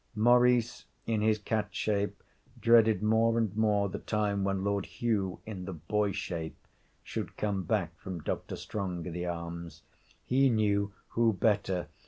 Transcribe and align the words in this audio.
Maurice 0.15 0.85
in 1.05 1.21
his 1.21 1.37
cat 1.37 1.67
shape 1.69 2.23
dreaded 2.59 3.03
more 3.03 3.37
and 3.37 3.55
more 3.55 3.87
the 3.87 3.99
time 3.99 4.43
when 4.43 4.63
Lord 4.63 4.87
Hugh 4.87 5.39
in 5.45 5.65
the 5.65 5.73
boy 5.73 6.11
shape 6.11 6.57
should 7.03 7.37
come 7.37 7.61
back 7.61 7.95
from 7.99 8.17
Dr. 8.23 8.55
Strongitharm's. 8.55 9.83
He 10.25 10.49
knew 10.49 10.91
who 11.09 11.33
better? 11.33 11.87